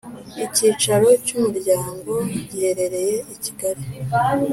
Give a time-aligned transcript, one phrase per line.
[0.45, 2.11] Icyicaro cy’ umuryango
[2.49, 3.85] giherereye ikigali.